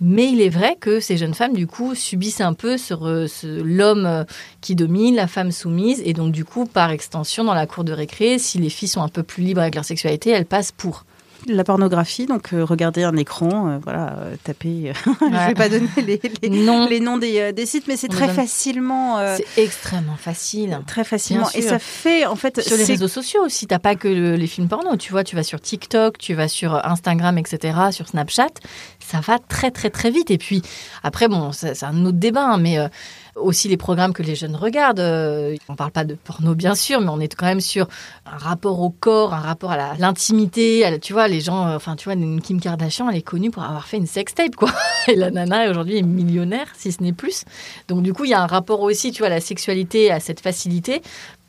Mais 0.04 0.30
il 0.32 0.42
est 0.42 0.50
vrai 0.50 0.78
que 0.80 1.00
ces 1.00 1.16
jeunes 1.16 1.36
femmes, 1.36 1.54
du 1.54 1.68
coup, 1.68 1.94
subissent 1.94 2.42
un 2.42 2.54
peu 2.54 2.78
ce- 2.78 3.62
l'homme 3.62 4.06
euh, 4.08 4.24
qui 4.60 4.76
domine, 4.76 5.16
la 5.16 5.28
femme 5.28 5.52
soumise. 5.52 6.02
Et 6.04 6.14
donc, 6.14 6.32
du 6.32 6.44
coup, 6.44 6.66
par 6.66 6.90
extension, 6.92 7.44
dans 7.44 7.54
la 7.54 7.68
cour 7.68 7.84
de 7.84 7.94
récré, 7.94 8.40
si 8.40 8.58
les 8.58 8.70
filles 8.70 8.88
sont 8.88 9.02
un 9.04 9.10
peu 9.10 9.22
plus 9.24 9.44
libres 9.44 9.62
avec 9.62 9.76
leur 9.76 9.86
sexualité, 9.86 10.32
elles 10.32 10.46
passent 10.48 10.72
pour. 10.72 11.06
La 11.48 11.64
pornographie, 11.64 12.28
donc 12.28 12.54
euh, 12.54 12.64
regarder 12.64 13.04
un 13.04 13.16
écran, 13.18 13.68
euh, 13.70 13.78
voilà, 13.84 14.16
euh, 14.20 14.36
taper. 14.44 14.94
Je 15.22 15.26
ne 15.26 15.48
vais 15.48 15.54
pas 15.56 15.70
donner 15.70 15.88
les, 15.98 16.22
les- 16.44 16.50
Non, 16.50 16.88
les 16.88 17.00
noms 17.00 17.18
des, 17.18 17.52
des 17.52 17.66
sites, 17.66 17.88
mais 17.88 17.98
c'est 17.98 18.08
très 18.10 18.28
donne- 18.28 18.36
facilement. 18.36 19.18
c'est 19.38 19.62
extrêmement 19.62 20.18
facile. 20.18 20.80
Très 20.86 21.04
facilement. 21.04 21.50
Et 21.56 21.62
ça 21.64 21.80
fait, 21.80 22.26
en 22.26 22.36
fait, 22.36 22.62
Sur 22.62 22.78
les 22.78 22.84
réseaux 22.84 23.08
sociaux 23.08 23.42
aussi, 23.44 23.66
t'as 23.68 23.80
pas 23.80 23.96
que 23.96 24.08
le- 24.08 24.36
les 24.36 24.48
films 24.48 24.68
porno. 24.68 24.96
Tu 24.98 25.12
vois, 25.12 25.24
tu 25.24 25.36
vas 25.36 25.44
sur 25.44 25.60
TikTok, 25.60 26.18
tu 26.18 26.34
vas 26.36 26.48
sur 26.48 26.76
Instagram, 26.86 27.38
etc., 27.38 27.78
sur 27.92 28.08
Snapchat. 28.08 28.48
Ça 29.00 29.20
va 29.20 29.40
très, 29.40 29.72
très, 29.72 29.90
très 29.90 30.12
vite. 30.12 30.30
Et 30.32 30.38
puis, 30.38 30.62
après, 31.04 31.28
bon, 31.28 31.52
c'est 31.52 31.84
un 31.84 32.06
autre 32.06 32.18
débat, 32.18 32.46
hein, 32.46 32.58
mais 32.58 32.78
aussi 33.36 33.68
les 33.68 33.78
programmes 33.78 34.14
que 34.14 34.24
les 34.24 34.36
jeunes 34.36 34.56
regardent. 34.56 35.00
euh, 35.00 35.56
on 35.70 35.76
parle 35.76 35.92
pas 35.92 36.04
de 36.04 36.16
porno, 36.16 36.56
bien 36.56 36.76
sûr, 36.76 37.02
mais 37.02 37.10
on 37.10 37.20
est 37.20 37.34
quand 37.34 37.46
même 37.46 37.62
sur 37.62 37.88
un 38.26 38.38
rapport 38.38 38.80
au 38.82 38.90
corps, 38.90 39.34
un 39.34 39.40
rapport 39.40 39.72
à 39.72 39.96
l'intimité. 39.98 41.00
Tu 41.02 41.14
vois, 41.14 41.28
les 41.28 41.42
gens, 41.42 41.68
euh, 41.68 41.76
enfin, 41.76 41.96
tu 41.96 42.10
vois, 42.10 42.16
Kim 42.42 42.60
Kardashian, 42.60 43.10
elle 43.10 43.18
est 43.18 43.22
connue 43.22 43.52
pour 43.52 43.64
avoir 43.64 43.88
fait 43.88 43.98
une 43.98 44.08
sextape, 44.08 44.56
quoi. 44.56 44.72
Et 45.08 45.16
la 45.16 45.32
nana, 45.32 45.70
aujourd'hui, 45.70 45.98
est 45.98 46.04
millionnaire, 46.04 46.68
si 46.78 46.92
ce 46.92 47.02
n'est 47.02 47.14
plus. 47.14 47.44
Donc, 47.88 48.04
du 48.04 48.14
coup, 48.14 48.26
il 48.26 48.32
y 48.32 48.34
a 48.34 48.42
un 48.42 48.48
rapport 48.48 48.82
aussi, 48.82 49.12
tu 49.12 49.20
vois, 49.20 49.28
à 49.28 49.32
la 49.32 49.42
sexualité, 49.42 50.12
à 50.12 50.20
cette 50.20 50.40
facilité 50.40 51.02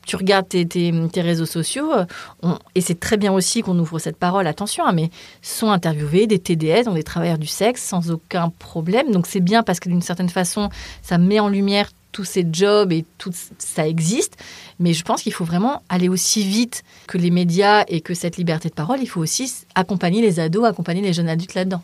tu 0.05 0.15
regardes 0.15 0.47
tes, 0.47 0.91
réseaux 1.17 1.45
sociaux, 1.45 1.91
euh, 1.93 2.55
et 2.75 2.81
c'est 2.81 2.99
très 2.99 3.17
bien 3.17 3.31
aussi 3.31 3.61
qu'on 3.61 3.77
ouvre 3.79 3.99
cette 3.99 4.17
parole, 4.17 4.47
attention, 4.47 4.85
hein, 4.85 4.93
mais 4.93 5.09
sont 5.41 5.71
interviewés 5.71 6.27
des 6.27 6.39
TDS, 6.39 6.83
donc 6.85 6.95
des 6.95 7.03
travailleurs 7.03 7.37
du 7.37 7.47
sexe, 7.47 7.83
sans 7.83 8.11
aucun 8.11 8.49
problème. 8.49 9.11
Donc 9.11 9.27
c'est 9.27 9.39
bien 9.39 9.63
parce 9.63 9.79
que 9.79 9.89
d'une 9.89 10.01
certaine 10.01 10.29
façon, 10.29 10.69
ça 11.01 11.17
met 11.17 11.39
en 11.39 11.49
lumière 11.49 11.89
tous 12.13 12.23
ces 12.23 12.47
jobs 12.49 12.91
et 12.93 13.05
tout 13.17 13.31
ça 13.57 13.87
existe. 13.87 14.37
Mais 14.79 14.93
je 14.93 15.03
pense 15.03 15.23
qu'il 15.23 15.33
faut 15.33 15.45
vraiment 15.45 15.81
aller 15.89 16.07
aussi 16.07 16.43
vite 16.47 16.83
que 17.07 17.17
les 17.17 17.31
médias 17.31 17.83
et 17.87 18.01
que 18.01 18.13
cette 18.13 18.37
liberté 18.37 18.69
de 18.69 18.73
parole. 18.73 18.99
Il 19.01 19.07
faut 19.07 19.21
aussi 19.21 19.51
accompagner 19.75 20.21
les 20.21 20.39
ados, 20.39 20.65
accompagner 20.65 21.01
les 21.01 21.11
jeunes 21.11 21.29
adultes 21.29 21.55
là-dedans. 21.55 21.81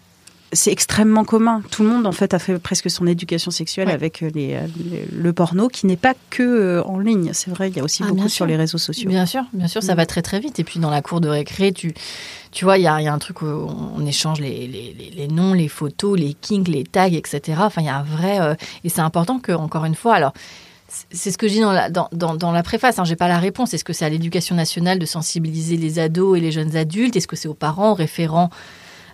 C'est 0.51 0.71
extrêmement 0.71 1.23
commun. 1.25 1.61
Tout 1.71 1.83
le 1.83 1.89
monde, 1.89 2.07
en 2.07 2.11
fait, 2.11 2.33
a 2.33 2.39
fait 2.39 2.57
presque 2.59 2.89
son 2.89 3.05
éducation 3.07 3.51
sexuelle 3.51 3.87
Ouais. 3.87 3.93
avec 3.93 4.23
euh, 4.23 4.31
les, 4.33 4.55
euh, 4.55 4.67
les- 4.77 5.05
le 5.11 5.33
porno, 5.33 5.67
qui 5.67 5.85
n'est 5.85 5.95
pas 5.97 6.13
que 6.31 6.41
euh, 6.43 6.83
en 6.83 6.97
ligne. 6.99 7.31
C'est 7.33 7.51
vrai, 7.51 7.69
il 7.69 7.77
y 7.77 7.79
a 7.79 7.83
aussi 7.83 8.03
Ah, 8.03 8.09
beaucoup 8.09 8.29
sur 8.29 8.45
les 8.45 8.55
réseaux 8.55 8.77
sociaux. 8.79 9.09
Bien 9.09 9.25
sûr, 9.25 9.43
bien 9.53 9.67
sûr, 9.67 9.83
ça 9.83 9.93
Mm. 9.93 9.97
va 9.97 10.05
très 10.05 10.21
très 10.21 10.39
vite. 10.39 10.59
Et 10.59 10.63
puis 10.63 10.79
dans 10.79 10.89
la 10.89 11.01
cour 11.01 11.21
de 11.21 11.29
récré, 11.29 11.71
tu, 11.71 11.93
tu 12.51 12.65
vois, 12.65 12.77
il 12.77 12.83
y 12.83 12.87
a, 12.87 12.99
il 12.99 13.03
y 13.05 13.07
a 13.07 13.13
un 13.13 13.19
truc 13.19 13.41
où 13.41 13.45
on 13.45 14.05
échange 14.05 14.39
les, 14.39 14.67
les, 15.15 15.27
noms, 15.27 15.53
les 15.53 15.67
photos, 15.67 16.17
les 16.19 16.33
kinks, 16.33 16.67
les 16.67 16.83
tags, 16.83 17.07
etc. 17.11 17.59
Enfin, 17.61 17.81
il 17.81 17.85
y 17.85 17.89
a 17.89 17.97
un 17.97 18.03
vrai... 18.03 18.39
euh, 18.41 18.55
et 18.83 18.89
c'est 18.89 19.01
important 19.01 19.39
que, 19.39 19.51
encore 19.51 19.85
une 19.85 19.95
fois, 19.95 20.15
alors... 20.15 20.33
c'est- 20.87 21.05
C'est 21.11 21.31
ce 21.31 21.37
que 21.37 21.47
je 21.47 21.53
dis 21.53 21.59
dans 21.61 21.71
la, 21.71 21.91
dans, 21.91 22.09
dans, 22.11 22.33
dans 22.33 22.51
la 22.51 22.63
préface, 22.63 22.97
hein, 22.97 23.03
j'ai 23.05 23.15
pas 23.15 23.27
la 23.27 23.37
réponse. 23.37 23.75
Est-ce 23.75 23.83
que 23.83 23.93
c'est 23.93 24.05
à 24.05 24.09
l'éducation 24.09 24.55
nationale 24.55 24.97
de 24.97 25.05
sensibiliser 25.05 25.77
les 25.77 25.99
ados 25.99 26.35
et 26.37 26.41
les 26.41 26.51
jeunes 26.51 26.75
adultes? 26.75 27.15
Est-ce 27.15 27.27
que 27.27 27.35
c'est 27.35 27.47
aux 27.47 27.53
parents, 27.53 27.91
aux 27.91 27.93
référents 27.93 28.49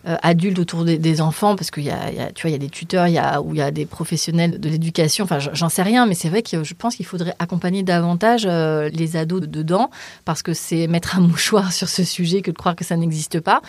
euh, 0.08 0.18
adultes 0.22 0.60
autour 0.60 0.86
des, 0.86 0.98
des 0.98 1.20
enfants 1.22 1.56
parce 1.56 1.72
qu'il 1.72 1.84
y 1.84 1.90
a, 1.90 2.12
il 2.12 2.18
y 2.18 2.20
a- 2.22 2.32
tu 2.32 2.44
vois, 2.44 2.50
il 2.52 2.54
y 2.54 2.56
a 2.56 2.60
des 2.60 2.70
tuteurs, 2.70 3.08
il 3.08 3.14
y 3.14 3.18
a, 3.18 3.42
où 3.42 3.54
il 3.54 3.58
y 3.58 3.62
a 3.62 3.72
des 3.72 3.86
professionnels 3.86 4.60
de 4.60 4.70
l'éducation. 4.70 5.24
Enfin, 5.26 5.40
j'en- 5.40 5.54
j'en 5.54 5.70
sais 5.70 5.82
rien, 5.82 6.06
mais 6.06 6.14
c'est 6.14 6.30
vrai 6.30 6.44
que 6.44 6.64
je 6.64 6.74
pense 6.76 6.96
qu'il 6.96 7.06
faudrait 7.06 7.34
accompagner 7.40 7.82
davantage 7.84 8.46
euh, 8.48 8.90
les 8.94 9.18
ados 9.18 9.42
dedans 9.42 9.90
parce 10.26 10.44
que 10.44 10.54
c'est 10.54 10.88
mettre 10.88 11.18
un 11.18 11.22
mouchoir 11.28 11.72
sur 11.74 11.90
ce 11.90 12.04
sujet 12.04 12.42
que 12.42 12.52
de 12.52 12.58
croire 12.58 12.76
que 12.76 12.84
ça 12.86 12.96
n'existe 12.98 13.40
pas. 13.40 13.62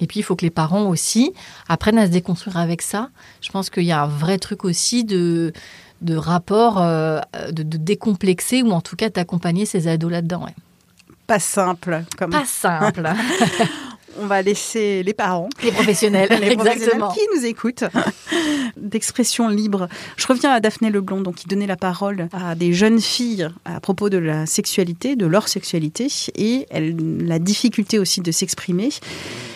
Et 0.00 0.06
puis, 0.06 0.20
il 0.20 0.22
faut 0.22 0.34
que 0.36 0.44
les 0.44 0.50
parents 0.50 0.84
aussi 0.86 1.32
apprennent 1.68 1.98
à 1.98 2.06
se 2.06 2.10
déconstruire 2.12 2.56
avec 2.56 2.80
ça. 2.82 3.10
Je 3.40 3.50
pense 3.50 3.68
qu'il 3.70 3.84
y 3.84 3.92
a 3.92 4.02
un 4.02 4.06
vrai 4.08 4.38
truc 4.38 4.64
aussi 4.64 5.04
de 5.04 5.52
de 6.00 6.16
rapport, 6.16 6.80
euh, 6.82 7.20
de, 7.52 7.62
de 7.62 7.76
décomplexer 7.76 8.62
ou 8.62 8.72
en 8.72 8.80
tout 8.80 8.96
cas 8.96 9.08
d'accompagner 9.08 9.66
ces 9.66 9.86
ados 9.86 10.10
là-dedans. 10.10 10.42
ouais. 10.46 10.54
Pas 11.28 11.38
simple. 11.38 12.02
Comme... 12.18 12.30
Pas 12.30 12.44
simple. 12.44 13.08
On 14.20 14.26
va 14.26 14.42
laisser 14.42 15.02
les 15.02 15.14
parents, 15.14 15.48
les 15.62 15.72
professionnels, 15.72 16.28
les 16.40 16.54
professionnels 16.56 17.02
qui 17.14 17.20
nous 17.36 17.44
écoutent, 17.44 17.84
d'expression 18.76 19.48
libre. 19.48 19.88
Je 20.16 20.26
reviens 20.26 20.50
à 20.50 20.60
Daphné 20.60 20.90
Leblond, 20.90 21.20
donc 21.20 21.36
qui 21.36 21.48
donnait 21.48 21.66
la 21.66 21.76
parole 21.76 22.28
à 22.32 22.54
des 22.54 22.72
jeunes 22.72 23.00
filles 23.00 23.48
à 23.64 23.80
propos 23.80 24.10
de 24.10 24.18
la 24.18 24.46
sexualité, 24.46 25.16
de 25.16 25.26
leur 25.26 25.48
sexualité, 25.48 26.08
et 26.36 26.66
elle, 26.70 26.96
la 27.26 27.38
difficulté 27.38 27.98
aussi 27.98 28.20
de 28.20 28.30
s'exprimer. 28.30 28.90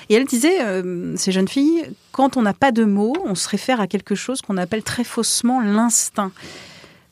Et 0.09 0.15
elle 0.15 0.25
disait, 0.25 0.63
euh, 0.63 1.17
ces 1.17 1.33
jeunes 1.33 1.49
filles, 1.49 1.85
quand 2.13 2.37
on 2.37 2.43
n'a 2.43 2.55
pas 2.55 2.73
de 2.73 2.85
mots, 2.85 3.17
on 3.25 3.35
se 3.35 3.49
réfère 3.49 3.81
à 3.81 3.87
quelque 3.87 4.15
chose 4.15 4.41
qu'on 4.41 4.57
appelle 4.57 4.83
très 4.83 5.05
faussement 5.05 5.61
l'instinct. 5.61 6.31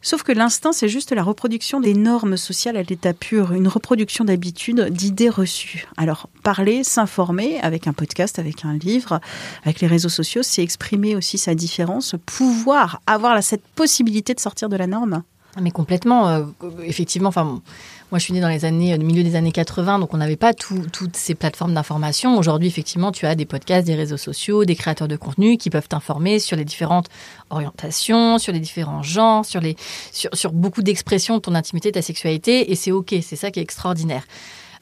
Sauf 0.05 0.23
que 0.23 0.33
l'instinct, 0.33 0.73
c'est 0.73 0.91
juste 0.91 1.13
la 1.13 1.23
reproduction 1.23 1.81
des 1.81 1.95
normes 1.95 2.37
sociales 2.37 2.77
à 2.77 2.83
l'état 2.83 3.15
pur, 3.15 3.53
une 3.53 3.69
reproduction 3.69 4.27
d'habitudes, 4.27 4.91
d'idées 4.91 5.31
reçues. 5.31 5.87
Alors, 5.97 6.29
parler, 6.43 6.85
s'informer 6.85 7.59
avec 7.61 7.87
un 7.87 7.95
podcast, 7.95 8.39
avec 8.39 8.67
un 8.67 8.75
livre, 8.75 9.19
avec 9.63 9.81
les 9.81 9.87
réseaux 9.87 10.11
sociaux, 10.11 10.43
c'est 10.43 10.63
exprimer 10.63 11.17
aussi 11.17 11.39
sa 11.39 11.55
différence, 11.55 12.17
pouvoir 12.27 13.01
avoir 13.07 13.43
cette 13.43 13.67
possibilité 13.67 14.35
de 14.35 14.41
sortir 14.41 14.69
de 14.69 14.77
la 14.77 14.87
norme. 14.87 15.23
Mais 15.61 15.71
complètement, 15.71 16.29
euh, 16.29 16.45
effectivement. 16.83 17.29
Enfin, 17.29 17.45
moi, 17.45 18.19
je 18.19 18.25
suis 18.25 18.33
née 18.33 18.41
dans 18.41 18.49
les 18.49 18.65
années, 18.65 18.97
le 18.97 19.05
milieu 19.05 19.23
des 19.23 19.37
années 19.37 19.53
80, 19.53 19.99
donc 19.99 20.13
on 20.15 20.17
n'avait 20.17 20.37
pas 20.37 20.53
tout, 20.53 20.83
toutes 20.93 21.17
ces 21.17 21.35
plateformes 21.35 21.75
d'information. 21.75 22.37
Aujourd'hui, 22.37 22.69
effectivement, 22.69 23.13
tu 23.13 23.27
as 23.27 23.35
des 23.35 23.45
podcasts, 23.45 23.87
des 23.87 23.95
réseaux 23.95 24.17
sociaux, 24.17 24.65
des 24.65 24.75
créateurs 24.75 25.09
de 25.09 25.17
contenu 25.17 25.57
qui 25.57 25.71
peuvent 25.71 25.89
t'informer 25.89 26.39
sur 26.39 26.57
les 26.57 26.65
différentes 26.65 27.09
orientations, 27.51 28.39
sur 28.39 28.53
les 28.53 28.61
différents 28.61 29.03
genres, 29.03 29.45
sur 29.45 29.61
les, 29.61 29.77
sur, 30.13 30.31
sur 30.35 30.53
beaucoup 30.53 30.83
d'expressions 30.83 31.37
de 31.37 31.41
ton 31.41 31.55
intimité, 31.55 31.91
de 31.91 31.95
ta 31.95 32.03
sexualité, 32.03 32.71
et 32.73 32.75
c'est 32.75 32.93
ok. 32.93 33.15
C'est 33.23 33.37
ça 33.37 33.51
qui 33.51 33.61
est 33.61 33.63
extraordinaire 33.63 34.25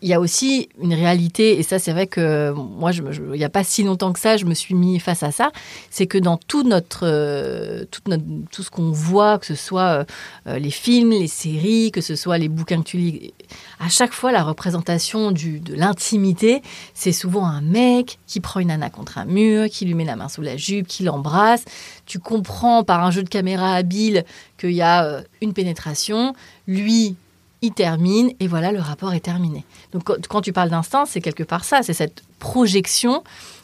il 0.03 0.09
y 0.09 0.15
a 0.15 0.21
aussi 0.21 0.69
une 0.81 0.95
réalité, 0.95 1.59
et 1.59 1.63
ça 1.63 1.79
c'est 1.79 1.93
vrai 1.93 2.07
que 2.07 2.53
moi, 2.53 2.91
je, 2.91 3.03
il 3.03 3.39
n'y 3.39 3.45
a 3.45 3.49
pas 3.49 3.65
si 3.65 3.85
longtemps 3.85 4.13
que 4.13 4.19
ça, 4.19 4.37
je 4.37 4.45
me 4.45 4.55
suis 4.55 4.75
mis 4.75 4.99
face 4.99 5.23
à 5.23 5.31
ça, 5.31 5.53
c'est 5.91 6.07
que 6.07 6.19
dans 6.19 6.37
tout 6.37 6.65
notre, 6.65 7.05
euh, 7.05 7.85
tout, 7.91 8.03
tout 8.51 8.63
ce 8.63 8.71
qu'on 8.71 8.91
voit, 8.91 9.39
que 9.39 9.47
ce 9.47 9.55
soit 9.55 10.05
euh, 10.47 10.59
les 10.59 10.71
films, 10.71 11.11
les 11.11 11.29
séries, 11.29 11.93
que 11.93 12.01
ce 12.01 12.17
soit 12.17 12.39
les 12.39 12.49
bouquins 12.49 12.83
que 12.83 12.89
tu 12.89 12.97
lis, 12.97 13.33
à 13.79 13.89
chaque 13.89 14.13
fois 14.13 14.33
la 14.33 14.43
représentation 14.43 15.31
du, 15.31 15.61
de 15.61 15.75
l'intimité, 15.75 16.63
c'est 16.95 17.13
souvent 17.13 17.47
un 17.47 17.61
mec 17.61 18.19
qui 18.27 18.41
prend 18.41 18.61
une 18.61 18.69
nana 18.69 18.91
contre 18.91 19.19
un 19.19 19.25
mur, 19.25 19.69
qui 19.69 19.85
lui 19.85 19.95
met 19.95 20.05
la 20.05 20.17
main 20.17 20.29
sous 20.29 20.43
la 20.43 20.57
jupe, 20.57 20.87
qui 20.89 21.05
l'embrasse. 21.05 21.65
Tu 22.07 22.19
comprends 22.19 22.83
par 22.83 23.05
un 23.05 23.11
jeu 23.11 23.23
de 23.23 23.29
caméra 23.29 23.75
habile 23.75 24.25
qu'il 24.59 24.73
y 24.73 24.83
a 24.83 25.05
euh, 25.05 25.23
une 25.41 25.53
pénétration. 25.53 26.35
Lui, 26.67 27.17
il 27.63 27.73
termine 27.73 28.33
et 28.41 28.49
voilà, 28.49 28.73
le 28.73 28.81
rapport 28.81 29.15
est 29.15 29.21
terminé. 29.21 29.65
Donc 29.93 30.03
quand 30.29 30.41
tu 30.41 30.53
parles 30.53 30.71
d'instinct, 30.71 31.07
c'est 31.07 31.21
quelque 31.21 31.45
part 31.45 31.65
ça, 31.65 31.83
c'est 31.83 31.95
cette 31.95 32.23
projection 32.39 33.23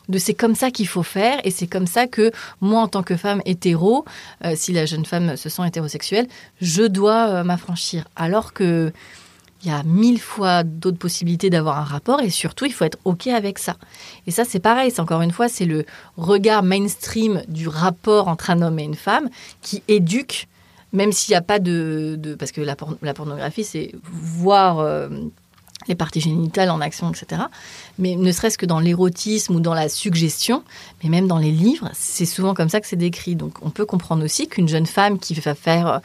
de 0.08 0.18
c'est 0.18 0.34
comme 0.34 0.54
ça 0.54 0.70
qu'il 0.70 0.88
faut 0.88 1.02
faire 1.02 1.38
et 1.44 1.50
c'est 1.50 1.66
comme 1.66 1.86
ça 1.86 2.06
que 2.06 2.30
moi 2.60 2.80
en 2.80 2.88
tant 2.88 3.02
que 3.02 3.16
femme 3.16 3.42
hétéro, 3.44 4.04
euh, 4.44 4.54
si 4.56 4.72
la 4.72 4.86
jeune 4.86 5.04
femme 5.04 5.36
se 5.36 5.48
sent 5.48 5.66
hétérosexuelle, 5.66 6.28
je 6.60 6.84
dois 6.84 7.28
euh, 7.28 7.44
m'affranchir. 7.44 8.06
Alors 8.16 8.52
que 8.52 8.92
il 9.64 9.68
y 9.68 9.74
a 9.74 9.82
mille 9.82 10.20
fois 10.20 10.62
d'autres 10.62 10.98
possibilités 10.98 11.50
d'avoir 11.50 11.78
un 11.78 11.84
rapport 11.84 12.20
et 12.20 12.30
surtout 12.30 12.64
il 12.64 12.72
faut 12.72 12.84
être 12.84 12.98
ok 13.04 13.26
avec 13.26 13.58
ça. 13.58 13.76
Et 14.26 14.30
ça 14.30 14.44
c'est 14.44 14.60
pareil, 14.60 14.92
c'est 14.92 15.00
encore 15.00 15.20
une 15.20 15.32
fois 15.32 15.48
c'est 15.48 15.64
le 15.64 15.84
regard 16.16 16.62
mainstream 16.62 17.42
du 17.48 17.66
rapport 17.66 18.28
entre 18.28 18.50
un 18.50 18.62
homme 18.62 18.78
et 18.78 18.84
une 18.84 18.94
femme 18.94 19.28
qui 19.60 19.82
éduque 19.88 20.46
même 20.92 21.12
s'il 21.12 21.32
n'y 21.32 21.36
a 21.36 21.42
pas 21.42 21.58
de, 21.58 22.16
de, 22.18 22.34
Parce 22.34 22.52
que 22.52 22.60
la, 22.60 22.76
la 23.02 23.14
pornographie, 23.14 23.64
c'est 23.64 23.92
voir 24.04 24.78
euh, 24.78 25.08
les 25.86 25.94
parties 25.94 26.20
génitales 26.20 26.70
en 26.70 26.80
action, 26.80 27.10
etc. 27.10 27.42
Mais 27.98 28.16
ne 28.16 28.32
serait-ce 28.32 28.58
que 28.58 28.66
dans 28.66 28.80
l'érotisme 28.80 29.56
ou 29.56 29.60
dans 29.60 29.74
la 29.74 29.88
suggestion, 29.88 30.64
mais 31.02 31.10
même 31.10 31.26
dans 31.26 31.38
les 31.38 31.52
livres, 31.52 31.90
c'est 31.94 32.26
souvent 32.26 32.54
comme 32.54 32.68
ça 32.68 32.80
que 32.80 32.86
c'est 32.86 32.96
décrit. 32.96 33.36
Donc 33.36 33.58
on 33.62 33.70
peut 33.70 33.86
comprendre 33.86 34.24
aussi 34.24 34.48
qu'une 34.48 34.68
jeune 34.68 34.86
femme 34.86 35.18
qui 35.18 35.34
va 35.34 35.54
faire... 35.54 36.00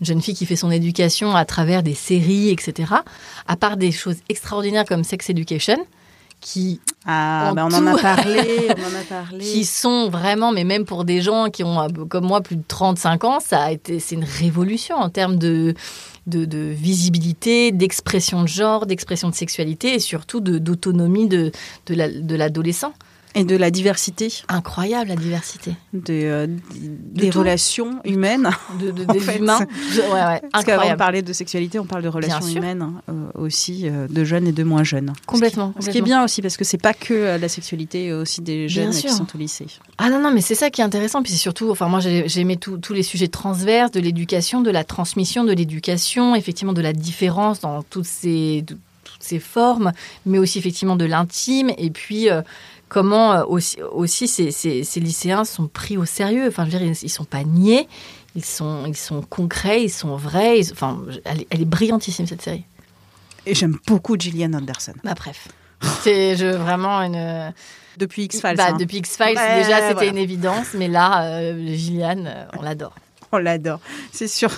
Une 0.00 0.06
jeune 0.06 0.20
fille 0.20 0.34
qui 0.34 0.44
fait 0.44 0.56
son 0.56 0.70
éducation 0.70 1.34
à 1.34 1.46
travers 1.46 1.82
des 1.82 1.94
séries, 1.94 2.50
etc., 2.50 2.92
à 3.46 3.56
part 3.56 3.78
des 3.78 3.92
choses 3.92 4.16
extraordinaires 4.28 4.84
comme 4.84 5.04
Sex 5.04 5.30
Education, 5.30 5.78
qui 6.40 6.80
ah, 7.06 7.52
ben 7.54 7.68
on 7.70 7.74
en 7.74 7.86
a 7.86 7.98
parlé, 7.98 8.68
on 8.68 8.96
en 8.96 9.00
a 9.00 9.04
parlé. 9.08 9.44
qui 9.44 9.64
sont 9.64 10.08
vraiment, 10.08 10.52
mais 10.52 10.64
même 10.64 10.84
pour 10.84 11.04
des 11.04 11.20
gens 11.20 11.50
qui 11.50 11.64
ont 11.64 11.88
comme 12.08 12.26
moi 12.26 12.40
plus 12.40 12.56
de 12.56 12.64
35 12.66 13.24
ans, 13.24 13.40
ça 13.40 13.62
a 13.62 13.70
été, 13.72 14.00
c'est 14.00 14.14
une 14.14 14.24
révolution 14.24 14.96
en 14.96 15.08
termes 15.08 15.36
de 15.36 15.74
de, 16.26 16.44
de 16.44 16.58
visibilité, 16.58 17.70
d'expression 17.70 18.42
de 18.42 18.48
genre, 18.48 18.86
d'expression 18.86 19.28
de 19.28 19.34
sexualité 19.34 19.94
et 19.94 20.00
surtout 20.00 20.40
de, 20.40 20.58
d'autonomie 20.58 21.28
de, 21.28 21.52
de 21.86 22.34
l'adolescent. 22.34 22.92
Et 23.36 23.44
de 23.44 23.54
la 23.56 23.70
diversité. 23.70 24.32
Incroyable 24.48 25.08
la 25.10 25.16
diversité. 25.16 25.72
De, 25.92 26.00
euh, 26.10 26.46
des 26.74 27.30
tout. 27.30 27.38
relations 27.40 28.00
humaines. 28.04 28.50
De, 28.80 28.90
de- 28.90 29.04
des 29.12 29.20
fait, 29.20 29.38
humains. 29.38 29.58
c'est- 29.92 30.00
Ouais, 30.06 30.12
ouais, 30.12 30.42
Parce 30.52 30.64
qu'avant 30.64 30.90
de 30.90 30.96
parler 30.96 31.22
de 31.22 31.32
sexualité, 31.32 31.78
on 31.78 31.84
parle 31.84 32.02
de 32.02 32.08
relations 32.08 32.46
humaines 32.46 32.82
hein, 32.82 32.94
euh, 33.10 33.12
aussi, 33.34 33.88
euh, 33.88 34.06
de 34.08 34.24
jeunes 34.24 34.46
et 34.46 34.52
de 34.52 34.64
moins 34.64 34.84
jeunes. 34.84 35.12
Complètement, 35.26 35.72
Ce 35.74 35.80
qui, 35.80 35.84
ce 35.86 35.90
qui 35.90 35.98
est 35.98 36.02
bien 36.02 36.24
aussi, 36.24 36.40
parce 36.42 36.56
que 36.56 36.64
c'est 36.64 36.78
pas 36.80 36.94
que 36.94 37.12
euh, 37.14 37.38
la 37.38 37.48
sexualité, 37.48 38.10
euh, 38.10 38.22
aussi 38.22 38.40
des 38.40 38.68
jeunes 38.68 38.90
qui 38.90 39.08
sont 39.10 39.26
au 39.34 39.38
lycée. 39.38 39.66
Ah 39.98 40.08
non, 40.10 40.20
non, 40.20 40.30
mais 40.32 40.40
c'est 40.40 40.54
ça 40.54 40.70
qui 40.70 40.80
est 40.80 40.84
intéressant. 40.84 41.22
Puis 41.22 41.32
c'est 41.32 41.38
surtout, 41.38 41.70
enfin, 41.70 41.88
moi, 41.88 42.00
j'ai 42.00 42.40
aimé 42.40 42.56
tous 42.56 42.92
les 42.94 43.02
sujets 43.02 43.28
transverses 43.28 43.90
de 43.90 44.00
l'éducation, 44.00 44.60
de 44.62 44.70
la 44.70 44.84
transmission 44.84 45.44
de 45.44 45.52
l'éducation, 45.52 46.34
effectivement, 46.34 46.72
de 46.72 46.80
la 46.82 46.92
différence 46.92 47.60
dans 47.60 47.82
toutes 47.82 48.06
ces, 48.06 48.62
de- 48.62 48.78
toutes 49.04 49.22
ces 49.22 49.38
formes, 49.38 49.92
mais 50.26 50.38
aussi, 50.38 50.58
effectivement, 50.58 50.96
de 50.96 51.04
l'intime. 51.04 51.70
Et 51.78 51.90
puis, 51.90 52.28
euh, 52.30 52.42
comment 52.88 53.32
euh, 53.32 53.44
aussi, 53.44 53.80
aussi 53.82 54.28
ces, 54.28 54.50
ces, 54.50 54.84
ces 54.84 55.00
lycéens 55.00 55.44
sont 55.44 55.68
pris 55.68 55.96
au 55.96 56.04
sérieux. 56.04 56.46
Enfin, 56.48 56.64
je 56.66 56.70
veux 56.72 56.78
dire, 56.78 56.88
ils, 56.88 57.04
ils 57.04 57.08
sont 57.10 57.24
pas 57.24 57.44
niais. 57.44 57.88
Ils 58.34 58.44
sont, 58.44 58.84
ils 58.86 58.96
sont 58.96 59.22
concrets, 59.22 59.84
ils 59.84 59.90
sont 59.90 60.14
vrais. 60.16 60.60
ils- 60.60 60.72
enfin, 60.72 60.98
elle, 61.24 61.42
est- 61.42 61.46
elle 61.50 61.62
est 61.62 61.66
brillantissime, 61.66 62.26
cette 62.26 62.42
série. 62.42 62.64
Et 63.46 63.54
j'aime 63.54 63.78
beaucoup 63.86 64.16
Gillian 64.18 64.52
Anderson. 64.52 64.92
Bah, 65.04 65.14
bref. 65.16 65.48
C'est 66.02 66.36
je, 66.36 66.46
vraiment 66.46 67.00
une. 67.02 67.52
Depuis 67.96 68.24
X-Files. 68.24 68.56
Bah, 68.56 68.66
hein. 68.72 68.76
Depuis 68.78 68.98
X-Files, 68.98 69.36
Ouais, 69.36 69.62
déjà, 69.62 69.76
c'était 69.80 69.92
voilà. 69.94 70.10
une 70.10 70.18
évidence. 70.18 70.66
Mais 70.74 70.88
là, 70.88 71.22
euh, 71.24 71.66
Gillian, 71.74 72.24
euh, 72.26 72.44
on 72.58 72.62
l'adore. 72.62 72.94
On 73.32 73.38
l'adore. 73.38 73.80
C'est 74.12 74.26
Ah 74.26 74.50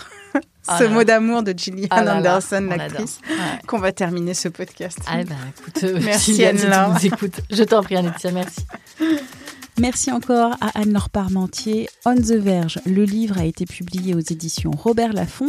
ce 0.79 0.85
là 0.85 0.91
mot 0.91 1.05
d'amour 1.05 1.43
de 1.43 1.55
Gillian 1.57 1.87
Ah 1.91 2.17
Anderson, 2.17 2.69
on 2.71 2.77
l'actrice. 2.77 3.21
Ouais. 3.29 3.37
qu'on 3.67 3.79
va 3.79 3.93
terminer 3.93 4.35
ce 4.35 4.49
podcast. 4.49 4.99
Ah 5.07 5.25
ben 5.25 5.37
écoute, 5.59 5.85
euh, 5.85 5.99
Merci, 6.03 6.35
Gillian, 6.35 6.51
si 6.53 6.61
tu 6.61 6.67
Anne-Laure. 6.67 6.95
nous 6.95 7.07
écoutes. 7.07 7.41
Je 7.51 7.63
t'en 7.65 7.83
prie, 7.83 7.97
Anne-Laetitia, 7.97 8.33
merci. 8.33 8.61
Merci 9.81 10.11
encore 10.11 10.55
à 10.61 10.79
Anne-Laure 10.81 11.09
Parmentier. 11.11 11.89
On 12.05 12.17
the 12.17 12.33
Verge, 12.33 12.81
le 12.85 13.05
livre 13.05 13.39
a 13.39 13.45
été 13.45 13.65
publié 13.65 14.15
aux 14.15 14.21
éditions 14.21 14.73
Robert 14.73 15.13
Laffont. 15.13 15.47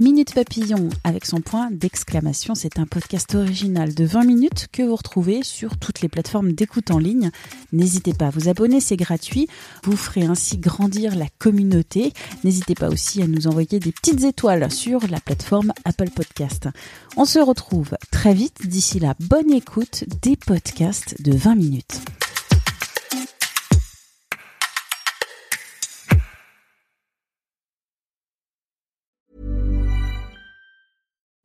Minute 0.00 0.34
Papillon 0.34 0.88
avec 1.04 1.26
son 1.26 1.42
point 1.42 1.70
d'exclamation, 1.70 2.54
c'est 2.54 2.78
un 2.78 2.86
podcast 2.86 3.34
original 3.34 3.94
de 3.94 4.04
20 4.06 4.24
minutes 4.24 4.66
que 4.72 4.82
vous 4.82 4.96
retrouvez 4.96 5.42
sur 5.42 5.76
toutes 5.76 6.00
les 6.00 6.08
plateformes 6.08 6.52
d'écoute 6.52 6.90
en 6.90 6.98
ligne. 6.98 7.30
N'hésitez 7.72 8.14
pas 8.14 8.28
à 8.28 8.30
vous 8.30 8.48
abonner, 8.48 8.80
c'est 8.80 8.96
gratuit. 8.96 9.48
Vous 9.84 9.96
ferez 9.96 10.22
ainsi 10.22 10.56
grandir 10.56 11.14
la 11.14 11.26
communauté. 11.38 12.14
N'hésitez 12.42 12.74
pas 12.74 12.88
aussi 12.88 13.22
à 13.22 13.26
nous 13.26 13.46
envoyer 13.46 13.80
des 13.80 13.92
petites 13.92 14.24
étoiles 14.24 14.72
sur 14.72 15.06
la 15.08 15.20
plateforme 15.20 15.74
Apple 15.84 16.10
Podcast. 16.10 16.70
On 17.18 17.26
se 17.26 17.38
retrouve 17.38 17.90
très 18.10 18.32
vite. 18.32 18.66
D'ici 18.66 18.98
là, 18.98 19.14
bonne 19.20 19.52
écoute 19.52 20.04
des 20.22 20.36
podcasts 20.36 21.20
de 21.20 21.36
20 21.36 21.54
minutes. 21.54 22.00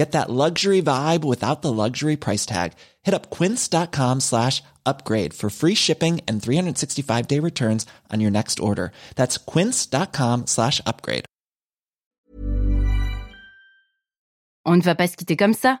Get 0.00 0.12
that 0.12 0.30
luxury 0.30 0.80
vibe 0.80 1.24
without 1.24 1.60
the 1.60 1.70
luxury 1.70 2.16
price 2.16 2.46
tag. 2.46 2.72
Hit 3.02 3.12
up 3.12 3.28
quince.com 3.28 4.20
slash 4.20 4.62
upgrade 4.86 5.34
for 5.34 5.50
free 5.50 5.74
shipping 5.74 6.22
and 6.26 6.42
365 6.42 7.28
day 7.28 7.38
returns 7.38 7.84
on 8.10 8.20
your 8.20 8.30
next 8.30 8.60
order. 8.60 8.92
That's 9.16 9.36
quince.com 9.36 10.46
slash 10.46 10.80
upgrade. 10.86 11.26
On 14.64 14.76
ne 14.76 14.82
va 14.82 14.94
pas 14.94 15.08
se 15.08 15.16
quitter 15.16 15.36
comme 15.36 15.52
ça. 15.54 15.80